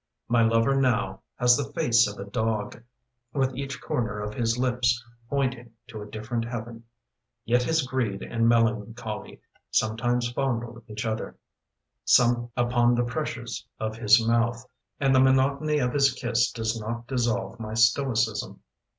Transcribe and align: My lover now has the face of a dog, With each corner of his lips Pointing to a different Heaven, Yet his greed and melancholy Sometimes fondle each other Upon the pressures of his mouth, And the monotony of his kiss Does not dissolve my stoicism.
My 0.27 0.41
lover 0.41 0.75
now 0.75 1.21
has 1.35 1.55
the 1.55 1.71
face 1.73 2.07
of 2.07 2.17
a 2.17 2.27
dog, 2.27 2.81
With 3.33 3.55
each 3.55 3.79
corner 3.79 4.19
of 4.19 4.33
his 4.33 4.57
lips 4.57 5.05
Pointing 5.29 5.73
to 5.89 6.01
a 6.01 6.07
different 6.09 6.43
Heaven, 6.43 6.85
Yet 7.45 7.61
his 7.61 7.83
greed 7.85 8.23
and 8.23 8.49
melancholy 8.49 9.41
Sometimes 9.69 10.31
fondle 10.31 10.83
each 10.87 11.05
other 11.05 11.37
Upon 12.17 12.95
the 12.95 13.05
pressures 13.05 13.67
of 13.79 13.95
his 13.95 14.27
mouth, 14.27 14.65
And 14.99 15.13
the 15.13 15.19
monotony 15.19 15.77
of 15.77 15.93
his 15.93 16.11
kiss 16.13 16.51
Does 16.51 16.79
not 16.81 17.05
dissolve 17.05 17.59
my 17.59 17.75
stoicism. 17.75 18.59